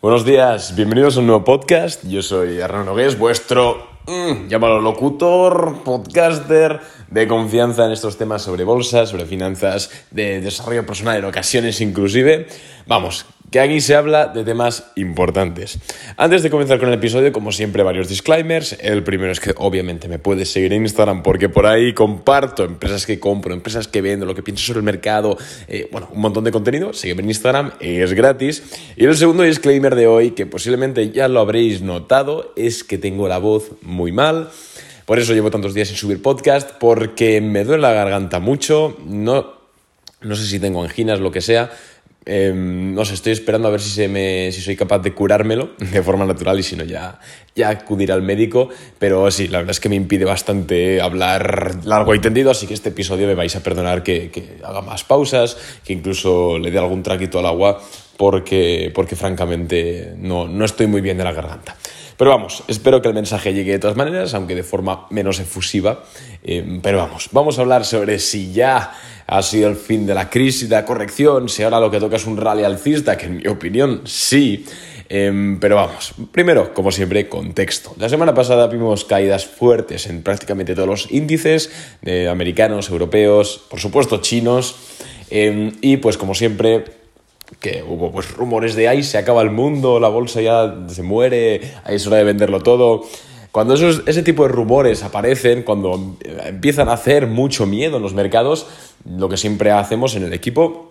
[0.00, 2.06] Buenos días, bienvenidos a un nuevo podcast.
[2.06, 8.62] Yo soy Hernán Nogués, vuestro, mmm, llámalo locutor, podcaster de confianza en estos temas sobre
[8.62, 12.46] bolsas, sobre finanzas, de desarrollo personal en ocasiones inclusive.
[12.86, 15.78] Vamos, que aquí se habla de temas importantes.
[16.16, 18.76] Antes de comenzar con el episodio, como siempre, varios disclaimers.
[18.80, 23.06] El primero es que obviamente me puedes seguir en Instagram porque por ahí comparto empresas
[23.06, 26.44] que compro, empresas que vendo, lo que pienso sobre el mercado, eh, bueno, un montón
[26.44, 26.92] de contenido.
[26.92, 28.62] Sígueme en Instagram, es gratis.
[28.96, 33.28] Y el segundo disclaimer de hoy, que posiblemente ya lo habréis notado, es que tengo
[33.28, 34.50] la voz muy mal.
[35.06, 38.98] Por eso llevo tantos días sin subir podcast, porque me duele la garganta mucho.
[39.06, 39.54] No,
[40.20, 41.70] no sé si tengo anginas, lo que sea
[42.24, 45.70] Em, no sé, estoy esperando a ver si, se me, si soy capaz de curármelo
[45.78, 47.18] de forma natural y si no ya,
[47.54, 48.68] ya acudir al médico.
[48.98, 52.74] Pero sí, la verdad es que me impide bastante hablar largo y tendido, así que
[52.74, 56.78] este episodio me vais a perdonar que, que haga más pausas, que incluso le dé
[56.78, 57.80] algún traquito al agua,
[58.18, 61.76] porque, porque francamente no, no estoy muy bien de la garganta.
[62.18, 66.02] Pero vamos, espero que el mensaje llegue de todas maneras, aunque de forma menos efusiva.
[66.42, 68.92] Em, pero vamos, vamos a hablar sobre si ya
[69.24, 72.16] ha sido el fin de la crisis, de la corrección, si ahora lo que toca
[72.16, 74.66] es un rally alcista, que en mi opinión sí.
[75.08, 77.94] Em, pero vamos, primero, como siempre, contexto.
[77.98, 81.70] La semana pasada vimos caídas fuertes en prácticamente todos los índices,
[82.02, 84.74] de americanos, europeos, por supuesto chinos,
[85.30, 86.97] em, y pues como siempre,
[87.60, 91.60] que hubo pues rumores de ahí se acaba el mundo, la bolsa ya se muere,
[91.84, 93.04] ahí es hora de venderlo todo.
[93.50, 98.14] Cuando esos, ese tipo de rumores aparecen, cuando empiezan a hacer mucho miedo en los
[98.14, 98.66] mercados,
[99.04, 100.87] lo que siempre hacemos en el equipo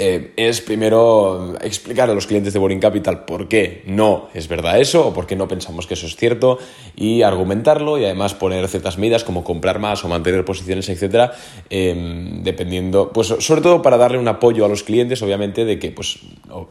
[0.00, 4.78] eh, es primero explicar a los clientes de Boring Capital por qué no es verdad
[4.78, 6.60] eso o por qué no pensamos que eso es cierto
[6.94, 11.32] y argumentarlo y además poner ciertas medidas como comprar más o mantener posiciones, etcétera,
[11.68, 15.90] em, dependiendo, pues sobre todo para darle un apoyo a los clientes, obviamente, de que
[15.90, 16.20] pues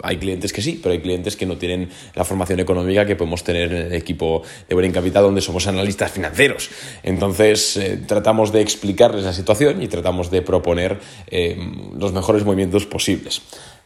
[0.04, 3.44] hay clientes que sí, pero hay clientes que no tienen la formación económica que podemos
[3.44, 6.70] tener en el equipo de Boring Capital donde somos analistas financieros.
[7.04, 11.00] Entonces, eh, tratamos de explicarles la situación y tratamos de proponer
[11.30, 13.17] em, los mejores movimientos posibles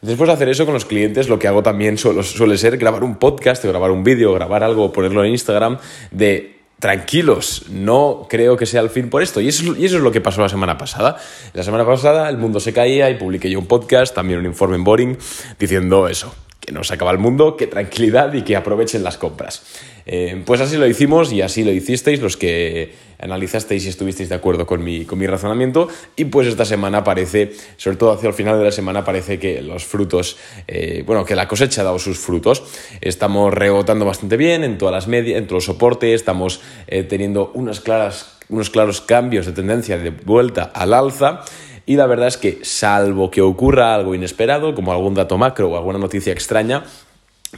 [0.02, 3.16] Después de hacer eso con los clientes, lo que hago también suele, ser grabar un
[3.16, 5.78] podcast, grabar un vídeo, grabar algo, ponerlo en Instagram
[6.10, 9.40] de tranquilos, no creo que sea el fin por esto.
[9.40, 11.18] Y eso, y eso, es lo que pasó la semana pasada.
[11.54, 14.74] La semana pasada el mundo se caía y publiqué yo un podcast, también un informe
[14.74, 15.18] en Boring,
[15.60, 19.62] diciendo eso, que no se acaba el mundo, que tranquilidad y que aprovechen las compras.
[20.06, 24.34] Eh, pues así lo hicimos y así lo hicisteis los que analizasteis y estuvisteis de
[24.36, 28.34] acuerdo con mi, con mi razonamiento y pues esta semana parece, sobre todo hacia el
[28.34, 30.36] final de la semana, parece que los frutos,
[30.68, 32.62] eh, bueno, que la cosecha ha dado sus frutos.
[33.00, 37.52] Estamos rebotando bastante bien en todas las medias, en todos los soportes, estamos eh, teniendo
[37.84, 41.42] claras, unos claros cambios de tendencia de vuelta al alza.
[41.86, 45.76] Y la verdad es que, salvo que ocurra algo inesperado, como algún dato macro o
[45.76, 46.84] alguna noticia extraña,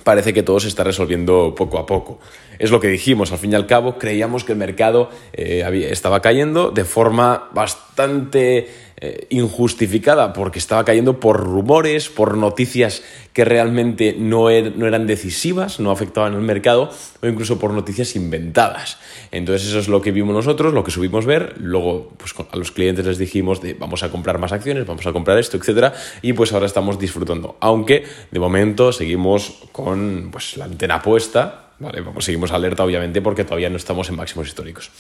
[0.02, 2.18] parece que todo se está resolviendo poco a poco.
[2.58, 6.20] Es lo que dijimos, al fin y al cabo, creíamos que el mercado eh, estaba
[6.20, 13.02] cayendo de forma bastante eh, injustificada, porque estaba cayendo por rumores, por noticias
[13.34, 16.88] que realmente no, er, no eran decisivas, no afectaban al mercado,
[17.20, 18.98] o incluso por noticias inventadas.
[19.32, 22.70] Entonces eso es lo que vimos nosotros, lo que subimos ver, luego pues, a los
[22.70, 25.92] clientes les dijimos de vamos a comprar más acciones, vamos a comprar esto, etc.
[26.22, 32.02] Y pues ahora estamos disfrutando, aunque de momento seguimos con pues, la antena puesta Vale,
[32.02, 34.90] vamos, seguimos alerta, obviamente, porque todavía no estamos en máximos históricos.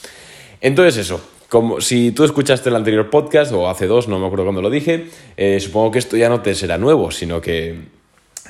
[0.60, 4.44] Entonces, eso, como si tú escuchaste el anterior podcast, o hace dos, no me acuerdo
[4.44, 7.76] cuándo lo dije, eh, supongo que esto ya no te será nuevo, sino que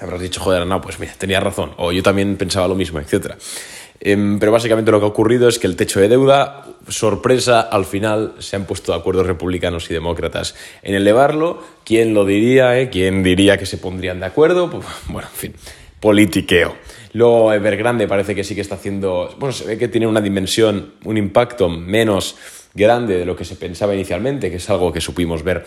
[0.01, 3.35] habrás dicho, joder, no, pues mira, tenía razón, o yo también pensaba lo mismo, etc.
[4.01, 7.85] Em, pero básicamente lo que ha ocurrido es que el techo de deuda, sorpresa, al
[7.85, 11.63] final se han puesto de acuerdo republicanos y demócratas en elevarlo.
[11.85, 12.79] ¿Quién lo diría?
[12.79, 12.91] Eh?
[12.91, 14.71] ¿Quién diría que se pondrían de acuerdo?
[14.71, 15.55] Pues, bueno, en fin,
[16.01, 16.77] politiqueo.
[17.15, 20.95] Luego Evergrande parece que sí que está haciendo, bueno, se ve que tiene una dimensión,
[21.05, 22.37] un impacto menos
[22.75, 25.65] grande de lo que se pensaba inicialmente, que es algo que supimos ver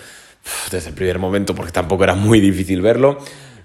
[0.70, 3.18] desde el primer momento porque tampoco era muy difícil verlo.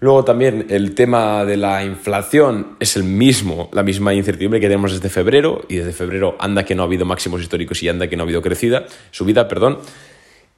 [0.02, 4.92] Luego también el tema de la inflación es el mismo, la misma incertidumbre que tenemos
[4.92, 8.16] desde febrero y desde febrero anda que no ha habido máximos históricos y anda que
[8.16, 9.78] no ha habido crecida, subida, perdón.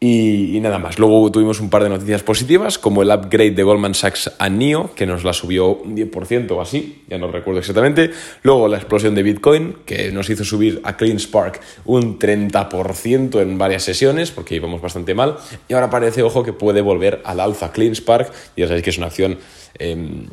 [0.01, 0.99] Y, nada más.
[0.99, 4.95] Luego tuvimos un par de noticias positivas, como el upgrade de Goldman Sachs a NIO,
[4.95, 8.11] que nos la subió un 10% o así, ya no recuerdo exactamente.
[8.43, 13.83] Luego la explosión de Bitcoin, que nos hizo subir a CleanSpark un 30% en varias
[13.83, 15.37] sesiones, porque íbamos bastante mal.
[15.69, 18.31] Y ahora parece, ojo, que puede volver al alza CleanSpark.
[18.57, 19.39] Ya sabéis que es una acción...
[19.79, 20.27] Em,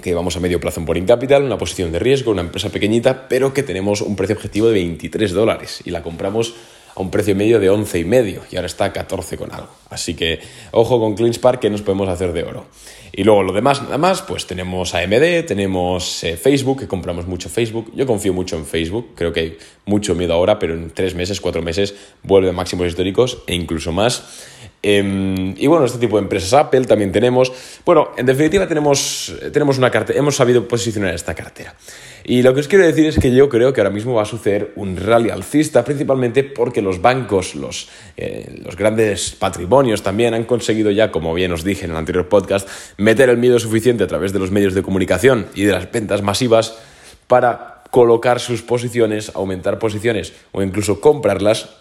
[0.00, 3.28] que vamos a medio plazo en Boring Capital, una posición de riesgo, una empresa pequeñita,
[3.28, 6.54] pero que tenemos un precio objetivo de 23 dólares y la compramos
[6.94, 9.68] a un precio medio de 11 y medio y ahora está a 14 con algo.
[9.90, 10.40] Así que
[10.72, 12.66] ojo con CleanSpark que nos podemos hacer de oro.
[13.14, 17.50] Y luego lo demás, nada más, pues tenemos AMD, tenemos eh, Facebook, que compramos mucho
[17.50, 17.92] Facebook.
[17.94, 21.38] Yo confío mucho en Facebook, creo que hay mucho miedo ahora, pero en tres meses,
[21.38, 24.48] cuatro meses vuelve a máximos históricos e incluso más.
[24.84, 27.52] Em, y bueno, este tipo de empresas Apple también tenemos.
[27.84, 31.74] Bueno, en definitiva tenemos, tenemos una cartera, hemos sabido posicionar esta cartera.
[32.24, 34.26] Y lo que os quiero decir es que yo creo que ahora mismo va a
[34.26, 40.44] suceder un rally alcista, principalmente porque los bancos, los, eh, los grandes patrimonios también han
[40.44, 44.08] conseguido ya, como bien os dije en el anterior podcast, meter el miedo suficiente a
[44.08, 46.76] través de los medios de comunicación y de las ventas masivas
[47.28, 51.76] para colocar sus posiciones, aumentar posiciones o incluso comprarlas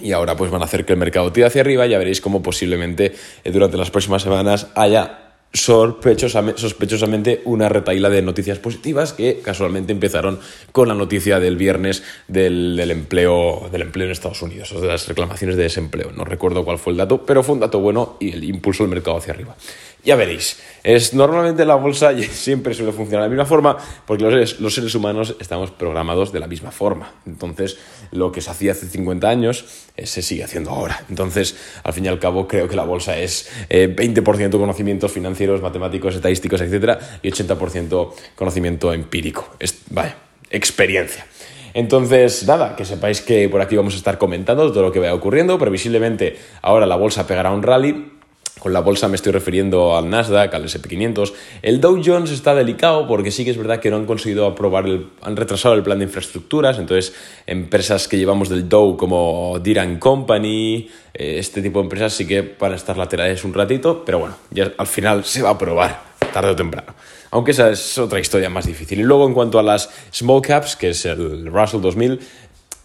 [0.00, 1.86] y ahora pues van a hacer que el mercado tire hacia arriba.
[1.86, 3.14] Ya veréis cómo posiblemente
[3.44, 5.23] eh, durante las próximas semanas haya
[5.54, 10.40] sospechosamente una retaila de noticias positivas que casualmente empezaron
[10.72, 15.06] con la noticia del viernes del, empleo, del empleo en Estados Unidos, o de las
[15.06, 16.10] reclamaciones de desempleo.
[16.10, 18.90] No recuerdo cuál fue el dato, pero fue un dato bueno y el impulso del
[18.90, 19.56] mercado hacia arriba.
[20.04, 24.74] Ya veréis, es, normalmente la bolsa siempre suele funcionar de la misma forma porque los
[24.74, 27.12] seres, humanos estamos programados de la misma forma.
[27.26, 27.78] Entonces,
[28.10, 29.64] lo que se hacía hace 50 años
[29.96, 31.02] eh, se sigue haciendo ahora.
[31.08, 35.43] Entonces, al fin y al cabo, creo que la bolsa es 20% eh, conocimientos financieros,
[35.60, 36.98] matemáticos, estadísticos, etc.
[37.22, 39.54] y 80% conocimiento empírico.
[39.58, 40.16] Es, vaya,
[40.50, 41.26] experiencia.
[41.74, 45.12] Entonces, nada, que sepáis que por aquí vamos a estar comentando todo lo que vaya
[45.12, 45.58] ocurriendo.
[45.58, 48.12] Previsiblemente ahora la bolsa pegará un rally
[48.58, 51.32] con la bolsa me estoy refiriendo al Nasdaq, al SP500.
[51.62, 54.86] El Dow Jones está delicado porque sí que es verdad que no han conseguido aprobar,
[54.86, 57.14] el, han retrasado el plan de infraestructuras, entonces
[57.46, 62.56] empresas que llevamos del Dow como Diran Company, eh, este tipo de empresas sí que
[62.58, 66.02] van a estar laterales un ratito, pero bueno, ya al final se va a aprobar,
[66.32, 66.94] tarde o temprano.
[67.32, 69.00] Aunque esa es otra historia más difícil.
[69.00, 72.20] Y luego en cuanto a las small caps, que es el Russell 2000,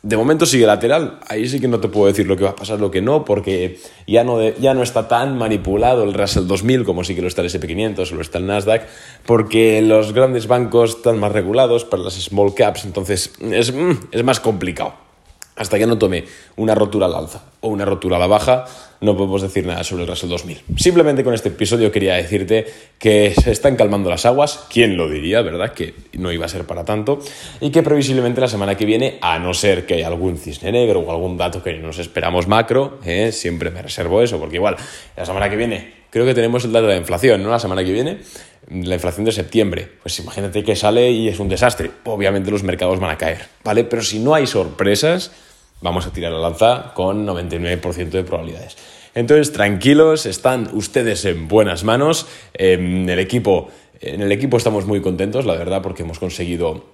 [0.01, 1.19] de momento sigue lateral.
[1.27, 3.25] Ahí sí que no te puedo decir lo que va a pasar, lo que no,
[3.25, 7.27] porque ya no, ya no está tan manipulado el Russell 2000 como sí que lo
[7.27, 8.87] está el SP500 o lo está el Nasdaq,
[9.25, 14.23] porque los grandes bancos están más regulados para las small caps, entonces es, mm, es
[14.23, 15.08] más complicado.
[15.59, 16.23] Hasta que no tome
[16.55, 18.65] una rotura al alza o una rotura a la baja,
[19.01, 20.61] no podemos decir nada sobre el Russell 2000.
[20.77, 22.65] Simplemente con este episodio quería decirte
[22.97, 25.73] que se están calmando las aguas, quién lo diría, ¿verdad?
[25.73, 27.19] Que no iba a ser para tanto,
[27.59, 31.01] y que previsiblemente la semana que viene, a no ser que haya algún cisne negro
[31.01, 33.33] o algún dato que nos esperamos macro, ¿eh?
[33.33, 34.77] siempre me reservo eso, porque igual
[35.17, 37.49] la semana que viene creo que tenemos el dato de la inflación, ¿no?
[37.49, 38.19] La semana que viene,
[38.71, 39.87] la inflación de septiembre.
[40.01, 41.91] Pues imagínate que sale y es un desastre.
[42.05, 43.83] Obviamente los mercados van a caer, ¿vale?
[43.83, 45.31] Pero si no hay sorpresas
[45.81, 48.77] vamos a tirar la lanza con 99% de probabilidades.
[49.15, 52.27] Entonces, tranquilos, están ustedes en buenas manos.
[52.53, 53.69] En el equipo,
[54.01, 56.85] en el equipo estamos muy contentos, la verdad, porque hemos conseguido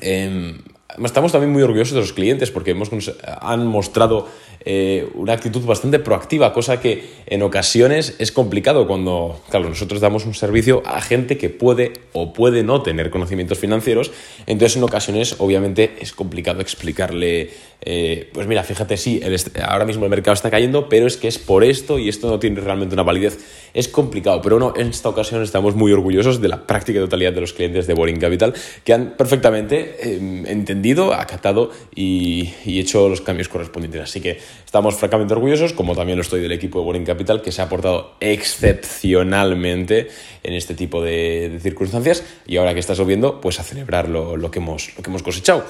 [0.00, 0.58] em,
[1.02, 2.90] estamos también muy orgullosos de los clientes porque hemos,
[3.40, 4.28] han mostrado
[4.66, 10.24] eh, una actitud bastante proactiva, cosa que en ocasiones es complicado cuando, claro, nosotros damos
[10.24, 14.10] un servicio a gente que puede o puede no tener conocimientos financieros,
[14.46, 17.50] entonces en ocasiones obviamente es complicado explicarle,
[17.82, 19.20] eh, pues mira, fíjate, sí,
[19.66, 22.38] ahora mismo el mercado está cayendo, pero es que es por esto y esto no
[22.38, 23.38] tiene realmente una validez.
[23.74, 27.40] Es complicado, pero no, en esta ocasión estamos muy orgullosos de la práctica totalidad de
[27.42, 30.83] los clientes de Boring Capital que han perfectamente eh, entendido
[31.14, 34.02] acatado y, hecho los cambios correspondientes.
[34.02, 37.52] Así que estamos francamente orgullosos, como también lo estoy del equipo de Boring Capital, que
[37.52, 40.08] se ha aportado excepcionalmente
[40.42, 44.58] en este tipo de, circunstancias y ahora que está subiendo, pues a celebrar lo, que,
[44.58, 45.64] hemos, lo que hemos cosechado.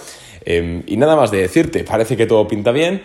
[0.45, 3.03] Em, y nada más de decirte, parece que todo pinta bien.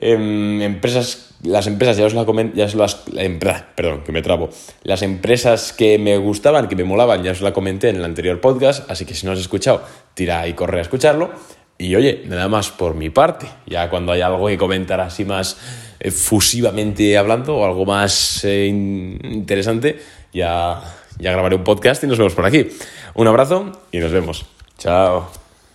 [0.00, 2.24] Em, empresas, las empresas, ya os la
[2.54, 4.50] ya os las, perdón, que me trabo.
[4.82, 8.40] Las empresas que me gustaban, que me molaban, ya os la comenté en el anterior
[8.40, 9.82] podcast, así que si no has escuchado,
[10.14, 11.30] tira y corre a escucharlo.
[11.76, 15.56] Y oye, nada más por mi parte, ya cuando haya algo que comentar así más
[15.98, 19.98] efusivamente hablando o algo más eh, interesante,
[20.32, 20.82] ya,
[21.18, 22.68] ya grabaré un podcast y nos vemos por aquí.
[23.14, 24.46] Un abrazo y nos vemos.
[24.78, 25.43] Chao.